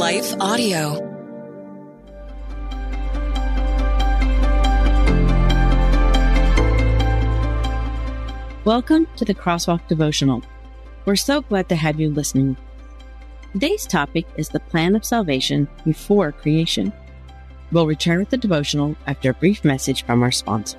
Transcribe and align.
Life 0.00 0.34
Audio. 0.40 0.92
Welcome 8.64 9.06
to 9.16 9.26
the 9.26 9.34
Crosswalk 9.34 9.86
Devotional. 9.88 10.42
We're 11.04 11.16
so 11.16 11.42
glad 11.42 11.68
to 11.68 11.76
have 11.76 12.00
you 12.00 12.08
listening. 12.08 12.56
Today's 13.52 13.86
topic 13.86 14.24
is 14.38 14.48
the 14.48 14.60
plan 14.60 14.96
of 14.96 15.04
salvation 15.04 15.68
before 15.84 16.32
creation. 16.32 16.94
We'll 17.70 17.86
return 17.86 18.20
with 18.20 18.30
the 18.30 18.38
devotional 18.38 18.96
after 19.06 19.28
a 19.28 19.34
brief 19.34 19.66
message 19.66 20.06
from 20.06 20.22
our 20.22 20.32
sponsor. 20.32 20.78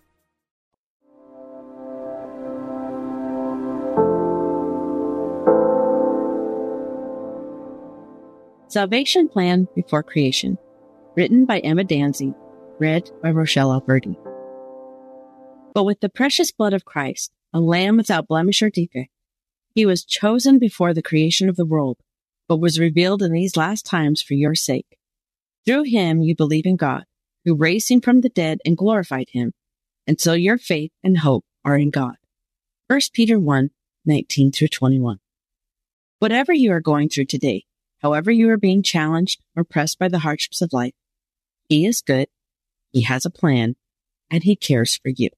Salvation 8.71 9.27
Plan 9.27 9.67
Before 9.75 10.01
Creation, 10.01 10.57
written 11.17 11.43
by 11.43 11.59
Emma 11.59 11.83
Danzey, 11.83 12.33
read 12.79 13.11
by 13.21 13.29
Rochelle 13.29 13.73
Alberti. 13.73 14.17
But 15.73 15.83
with 15.83 15.99
the 15.99 16.07
precious 16.07 16.53
blood 16.53 16.71
of 16.71 16.85
Christ, 16.85 17.33
a 17.51 17.59
lamb 17.59 17.97
without 17.97 18.29
blemish 18.29 18.61
or 18.61 18.69
defect, 18.69 19.09
he 19.75 19.85
was 19.85 20.05
chosen 20.05 20.57
before 20.57 20.93
the 20.93 21.01
creation 21.01 21.49
of 21.49 21.57
the 21.57 21.65
world, 21.65 21.97
but 22.47 22.61
was 22.61 22.79
revealed 22.79 23.21
in 23.21 23.33
these 23.33 23.57
last 23.57 23.85
times 23.85 24.21
for 24.21 24.35
your 24.35 24.55
sake. 24.55 24.97
Through 25.65 25.83
him 25.83 26.21
you 26.21 26.33
believe 26.33 26.65
in 26.65 26.77
God, 26.77 27.03
who 27.43 27.55
raised 27.55 27.91
him 27.91 27.99
from 27.99 28.21
the 28.21 28.29
dead 28.29 28.59
and 28.63 28.77
glorified 28.77 29.27
him, 29.33 29.51
and 30.07 30.17
so 30.17 30.31
your 30.31 30.57
faith 30.57 30.91
and 31.03 31.17
hope 31.17 31.43
are 31.65 31.75
in 31.75 31.89
God. 31.89 32.15
1 32.87 33.01
Peter 33.11 33.37
1, 33.37 33.69
19 34.05 34.53
through 34.53 34.69
21. 34.69 35.19
Whatever 36.19 36.53
you 36.53 36.71
are 36.71 36.79
going 36.79 37.09
through 37.09 37.25
today, 37.25 37.65
however 38.01 38.31
you 38.31 38.49
are 38.49 38.57
being 38.57 38.83
challenged 38.83 39.41
or 39.55 39.63
pressed 39.63 39.99
by 39.99 40.07
the 40.07 40.19
hardships 40.19 40.61
of 40.61 40.73
life, 40.73 40.93
he 41.69 41.85
is 41.85 42.01
good, 42.01 42.27
he 42.91 43.03
has 43.03 43.25
a 43.25 43.29
plan, 43.29 43.75
and 44.29 44.43
he 44.43 44.55
cares 44.55 44.97
for 44.97 45.09
you 45.09 45.29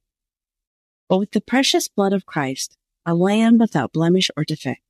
but 1.13 1.19
with 1.19 1.31
the 1.31 1.41
precious 1.41 1.87
blood 1.87 2.11
of 2.11 2.25
Christ, 2.25 2.75
a 3.05 3.13
lamb 3.13 3.59
without 3.59 3.93
blemish 3.93 4.31
or 4.35 4.43
defect. 4.43 4.81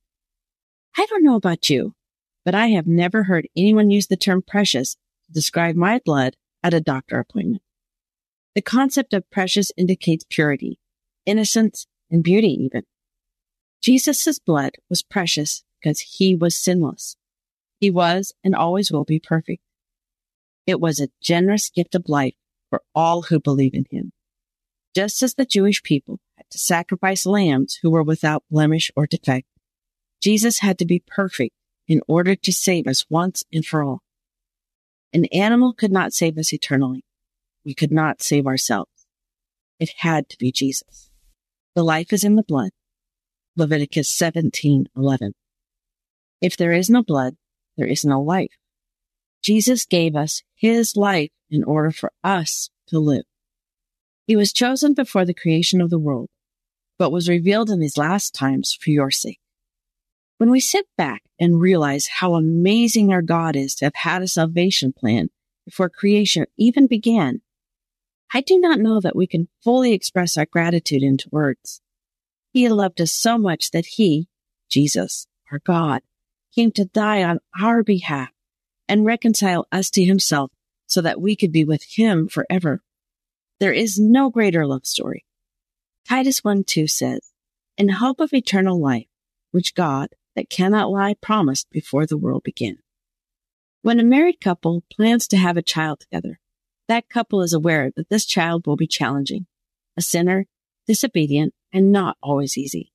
I 0.96 1.04
don't 1.04 1.22
know 1.22 1.36
about 1.36 1.68
you, 1.68 1.92
but 2.46 2.54
I 2.54 2.68
have 2.68 2.86
never 2.86 3.24
heard 3.24 3.46
anyone 3.54 3.90
use 3.90 4.06
the 4.06 4.16
term 4.16 4.40
precious 4.40 4.94
to 5.26 5.32
describe 5.32 5.74
my 5.74 6.00
blood 6.02 6.36
at 6.62 6.72
a 6.72 6.80
doctor 6.80 7.18
appointment. 7.18 7.62
The 8.54 8.62
concept 8.62 9.12
of 9.12 9.30
precious 9.30 9.70
indicates 9.76 10.24
purity, 10.30 10.78
innocence, 11.26 11.86
and 12.10 12.22
beauty 12.22 12.48
even. 12.64 12.84
Jesus' 13.82 14.38
blood 14.38 14.76
was 14.88 15.02
precious 15.02 15.62
because 15.78 16.00
he 16.00 16.34
was 16.34 16.56
sinless. 16.56 17.16
He 17.80 17.90
was 17.90 18.32
and 18.42 18.54
always 18.54 18.90
will 18.90 19.04
be 19.04 19.20
perfect. 19.20 19.62
It 20.66 20.80
was 20.80 21.00
a 21.00 21.10
generous 21.22 21.70
gift 21.70 21.94
of 21.94 22.08
life 22.08 22.34
for 22.70 22.82
all 22.94 23.22
who 23.22 23.38
believe 23.38 23.74
in 23.74 23.84
him 23.90 24.12
just 24.94 25.22
as 25.22 25.34
the 25.34 25.44
Jewish 25.44 25.82
people 25.82 26.20
had 26.36 26.48
to 26.50 26.58
sacrifice 26.58 27.26
lambs 27.26 27.78
who 27.82 27.90
were 27.90 28.02
without 28.02 28.44
blemish 28.50 28.90
or 28.94 29.06
defect. 29.06 29.46
Jesus 30.22 30.60
had 30.60 30.78
to 30.78 30.86
be 30.86 31.02
perfect 31.06 31.54
in 31.88 32.00
order 32.08 32.34
to 32.34 32.52
save 32.52 32.86
us 32.86 33.04
once 33.10 33.44
and 33.52 33.66
for 33.66 33.82
all. 33.82 34.00
An 35.12 35.26
animal 35.26 35.74
could 35.74 35.92
not 35.92 36.12
save 36.12 36.38
us 36.38 36.52
eternally. 36.52 37.04
We 37.64 37.74
could 37.74 37.92
not 37.92 38.22
save 38.22 38.46
ourselves. 38.46 38.90
It 39.78 39.90
had 39.98 40.28
to 40.30 40.38
be 40.38 40.52
Jesus. 40.52 41.10
The 41.74 41.82
life 41.82 42.12
is 42.12 42.24
in 42.24 42.36
the 42.36 42.42
blood. 42.42 42.70
Leviticus 43.56 44.08
17:11. 44.08 45.32
If 46.40 46.56
there 46.56 46.72
is 46.72 46.90
no 46.90 47.02
blood, 47.02 47.36
there 47.76 47.86
is 47.86 48.04
no 48.04 48.20
life. 48.20 48.52
Jesus 49.42 49.84
gave 49.84 50.16
us 50.16 50.42
his 50.54 50.96
life 50.96 51.30
in 51.50 51.64
order 51.64 51.90
for 51.90 52.12
us 52.22 52.70
to 52.88 52.98
live. 52.98 53.24
He 54.26 54.36
was 54.36 54.52
chosen 54.52 54.94
before 54.94 55.24
the 55.24 55.34
creation 55.34 55.80
of 55.80 55.90
the 55.90 55.98
world, 55.98 56.28
but 56.98 57.12
was 57.12 57.28
revealed 57.28 57.70
in 57.70 57.80
these 57.80 57.98
last 57.98 58.34
times 58.34 58.76
for 58.78 58.90
your 58.90 59.10
sake. 59.10 59.40
When 60.38 60.50
we 60.50 60.60
sit 60.60 60.86
back 60.96 61.22
and 61.38 61.60
realize 61.60 62.06
how 62.06 62.34
amazing 62.34 63.12
our 63.12 63.22
God 63.22 63.54
is 63.54 63.74
to 63.76 63.86
have 63.86 63.94
had 63.94 64.22
a 64.22 64.28
salvation 64.28 64.92
plan 64.92 65.28
before 65.64 65.88
creation 65.88 66.46
even 66.56 66.86
began, 66.86 67.42
I 68.32 68.40
do 68.40 68.58
not 68.58 68.80
know 68.80 69.00
that 69.00 69.14
we 69.14 69.26
can 69.26 69.48
fully 69.62 69.92
express 69.92 70.36
our 70.36 70.46
gratitude 70.46 71.02
into 71.02 71.28
words. 71.30 71.80
He 72.52 72.68
loved 72.68 73.00
us 73.00 73.12
so 73.12 73.38
much 73.38 73.70
that 73.70 73.86
he, 73.86 74.28
Jesus, 74.68 75.26
our 75.52 75.60
God, 75.60 76.02
came 76.54 76.70
to 76.72 76.84
die 76.84 77.22
on 77.22 77.40
our 77.60 77.82
behalf 77.82 78.30
and 78.88 79.04
reconcile 79.04 79.66
us 79.72 79.90
to 79.90 80.04
himself 80.04 80.50
so 80.86 81.00
that 81.00 81.20
we 81.20 81.36
could 81.36 81.52
be 81.52 81.64
with 81.64 81.82
him 81.96 82.28
forever. 82.28 82.82
There 83.60 83.72
is 83.72 83.98
no 83.98 84.30
greater 84.30 84.66
love 84.66 84.86
story. 84.86 85.24
Titus 86.08 86.44
1 86.44 86.64
2 86.64 86.86
says, 86.86 87.32
In 87.78 87.88
hope 87.88 88.20
of 88.20 88.32
eternal 88.32 88.80
life, 88.80 89.06
which 89.52 89.74
God, 89.74 90.10
that 90.36 90.50
cannot 90.50 90.90
lie, 90.90 91.14
promised 91.14 91.70
before 91.70 92.06
the 92.06 92.18
world 92.18 92.42
began. 92.42 92.78
When 93.82 94.00
a 94.00 94.04
married 94.04 94.40
couple 94.40 94.82
plans 94.90 95.28
to 95.28 95.36
have 95.36 95.56
a 95.56 95.62
child 95.62 96.00
together, 96.00 96.40
that 96.88 97.08
couple 97.08 97.42
is 97.42 97.52
aware 97.52 97.90
that 97.96 98.08
this 98.08 98.26
child 98.26 98.66
will 98.66 98.76
be 98.76 98.86
challenging, 98.86 99.46
a 99.96 100.02
sinner, 100.02 100.46
disobedient, 100.86 101.54
and 101.72 101.92
not 101.92 102.16
always 102.22 102.58
easy. 102.58 102.93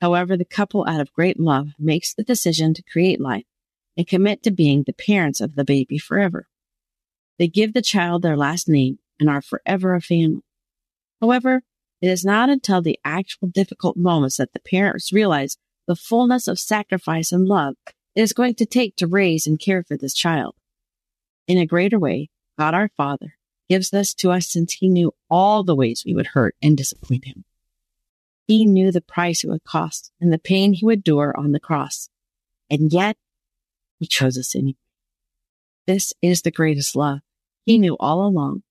However, 0.00 0.36
the 0.36 0.44
couple 0.44 0.86
out 0.86 1.00
of 1.00 1.12
great 1.12 1.38
love 1.38 1.70
makes 1.78 2.14
the 2.14 2.22
decision 2.22 2.74
to 2.74 2.82
create 2.82 3.20
life 3.20 3.44
and 3.96 4.06
commit 4.06 4.42
to 4.42 4.50
being 4.50 4.84
the 4.84 4.92
parents 4.92 5.40
of 5.40 5.54
the 5.54 5.64
baby 5.64 5.98
forever. 5.98 6.48
They 7.38 7.48
give 7.48 7.74
the 7.74 7.82
child 7.82 8.22
their 8.22 8.36
last 8.36 8.68
name 8.68 8.98
and 9.18 9.28
are 9.28 9.42
forever 9.42 9.94
a 9.94 10.00
family. 10.00 10.42
However, 11.20 11.62
it 12.00 12.08
is 12.08 12.24
not 12.24 12.48
until 12.48 12.80
the 12.80 12.98
actual 13.04 13.48
difficult 13.48 13.96
moments 13.96 14.38
that 14.38 14.52
the 14.54 14.60
parents 14.60 15.12
realize 15.12 15.58
the 15.86 15.96
fullness 15.96 16.48
of 16.48 16.58
sacrifice 16.58 17.30
and 17.32 17.46
love 17.46 17.74
it 18.14 18.22
is 18.22 18.32
going 18.32 18.54
to 18.54 18.66
take 18.66 18.96
to 18.96 19.06
raise 19.06 19.46
and 19.46 19.60
care 19.60 19.84
for 19.84 19.96
this 19.96 20.14
child. 20.14 20.54
In 21.46 21.58
a 21.58 21.66
greater 21.66 21.98
way, 21.98 22.28
God 22.58 22.74
our 22.74 22.90
Father 22.96 23.34
gives 23.68 23.90
this 23.90 24.14
to 24.14 24.30
us 24.30 24.48
since 24.48 24.74
he 24.74 24.88
knew 24.88 25.12
all 25.28 25.62
the 25.62 25.76
ways 25.76 26.02
we 26.04 26.14
would 26.14 26.28
hurt 26.28 26.56
and 26.62 26.76
disappoint 26.76 27.24
him. 27.24 27.44
He 28.50 28.66
knew 28.66 28.90
the 28.90 29.00
price 29.00 29.44
it 29.44 29.46
would 29.46 29.62
cost 29.62 30.10
and 30.20 30.32
the 30.32 30.38
pain 30.38 30.72
he 30.72 30.84
would 30.84 30.98
endure 30.98 31.32
on 31.38 31.52
the 31.52 31.60
cross. 31.60 32.08
And 32.68 32.92
yet 32.92 33.16
he 34.00 34.06
chose 34.06 34.36
us 34.36 34.56
anyway. 34.56 34.74
This 35.86 36.12
is 36.20 36.42
the 36.42 36.50
greatest 36.50 36.96
love. 36.96 37.20
He 37.64 37.78
knew 37.78 37.96
all 38.00 38.26
along 38.26 38.64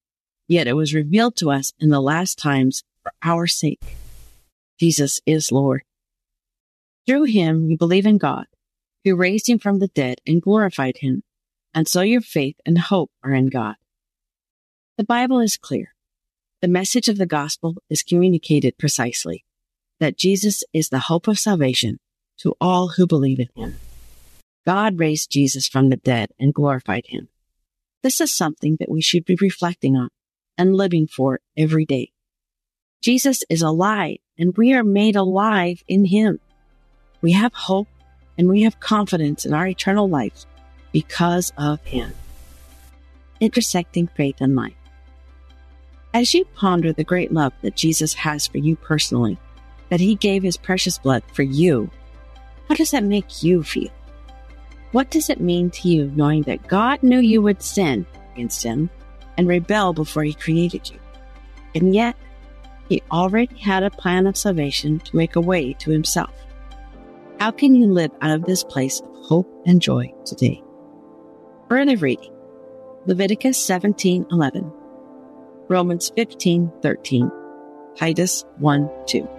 yet 0.50 0.68
it 0.68 0.74
was 0.74 0.94
revealed 0.94 1.38
to 1.38 1.50
us 1.50 1.72
in 1.80 1.90
the 1.90 2.02
last 2.02 2.38
times 2.38 2.84
for 3.04 3.14
our 3.24 3.48
sake. 3.48 3.80
Jesus 4.78 5.22
is 5.26 5.50
Lord. 5.50 5.84
Through 7.08 7.26
him 7.26 7.70
you 7.70 7.78
believe 7.78 8.06
in 8.06 8.18
God, 8.18 8.48
who 9.06 9.16
raised 9.16 9.48
him 9.48 9.60
from 9.60 9.80
the 9.80 9.88
dead 9.88 10.18
and 10.28 10.42
glorified 10.42 10.98
him, 10.98 11.24
and 11.74 11.88
so 11.88 12.02
your 12.02 12.22
faith 12.22 12.58
and 12.66 12.78
hope 12.78 13.12
are 13.24 13.34
in 13.34 13.48
God. 13.48 13.76
The 14.98 15.06
Bible 15.06 15.40
is 15.40 15.56
clear. 15.56 15.94
The 16.62 16.68
message 16.68 17.08
of 17.08 17.18
the 17.18 17.26
gospel 17.26 17.76
is 17.90 18.04
communicated 18.04 18.78
precisely. 18.78 19.46
That 20.00 20.18
Jesus 20.18 20.64
is 20.74 20.90
the 20.90 21.00
hope 21.00 21.28
of 21.28 21.40
salvation 21.40 22.00
to 22.40 22.56
all 22.60 22.90
who 22.90 23.06
believe 23.06 23.40
in 23.40 23.50
him. 23.56 23.76
God 24.66 25.00
raised 25.00 25.32
Jesus 25.32 25.68
from 25.68 25.90
the 25.90 25.98
dead 25.98 26.30
and 26.40 26.54
glorified 26.54 27.06
him. 27.08 27.30
This 28.02 28.22
is 28.22 28.36
something 28.36 28.78
that 28.80 28.90
we 28.90 29.02
should 29.02 29.26
be 29.26 29.38
reflecting 29.40 29.96
on 29.96 30.10
and 30.58 30.76
living 30.76 31.08
for 31.08 31.40
every 31.58 31.86
day. 31.86 32.12
Jesus 33.02 33.44
is 33.50 33.62
alive 33.62 34.18
and 34.38 34.56
we 34.58 34.74
are 34.74 34.84
made 34.84 35.16
alive 35.16 35.84
in 35.88 36.06
him. 36.06 36.40
We 37.22 37.34
have 37.34 37.54
hope 37.54 37.88
and 38.38 38.48
we 38.48 38.64
have 38.64 38.80
confidence 38.80 39.46
in 39.46 39.54
our 39.54 39.68
eternal 39.68 40.08
life 40.08 40.46
because 40.92 41.52
of 41.58 41.84
him. 41.84 42.14
Intersecting 43.40 44.08
faith 44.08 44.38
and 44.40 44.56
life. 44.56 44.74
As 46.14 46.34
you 46.34 46.46
ponder 46.56 46.92
the 46.92 47.04
great 47.04 47.32
love 47.32 47.54
that 47.62 47.76
Jesus 47.76 48.14
has 48.16 48.48
for 48.48 48.58
you 48.58 48.76
personally, 48.76 49.38
that 49.90 50.00
he 50.00 50.16
gave 50.16 50.44
his 50.44 50.58
precious 50.58 50.98
blood 50.98 51.24
for 51.34 51.44
you, 51.44 51.90
how 52.68 52.76
does 52.76 52.92
that 52.92 53.04
make 53.04 53.44
you 53.44 53.64
feel? 53.64 53.92
What 54.92 55.12
does 55.12 55.30
it 55.30 55.40
mean 55.40 55.70
to 55.72 55.88
you 55.88 56.12
knowing 56.16 56.44
that 56.44 56.68
God 56.68 57.04
knew 57.04 57.20
you 57.20 57.42
would 57.42 57.62
sin 57.62 58.06
against 58.34 58.64
him 58.64 58.90
and 59.38 59.48
rebel 59.48 59.94
before 59.94 60.24
he 60.24 60.34
created 60.34 60.90
you? 60.90 61.00
And 61.76 61.94
yet, 61.94 62.16
he 62.88 63.04
already 63.12 63.56
had 63.60 63.84
a 63.84 63.92
plan 63.92 64.26
of 64.26 64.36
salvation 64.36 65.00
to 65.00 65.16
make 65.16 65.36
a 65.36 65.42
way 65.42 65.74
to 65.74 65.92
himself. 65.92 66.34
How 67.40 67.52
can 67.52 67.76
you 67.76 67.88
live 67.88 68.12
out 68.22 68.32
of 68.32 68.46
this 68.46 68.64
place 68.64 69.00
of 69.00 69.26
hope 69.26 69.62
and 69.66 69.82
joy 69.82 70.12
today? 70.26 70.64
Further 71.70 71.96
reading 71.98 72.34
Leviticus 73.06 73.58
17:11, 73.58 74.72
Romans 75.68 76.12
15:13, 76.18 77.32
Titus 77.96 78.44
1:2. 78.60 79.39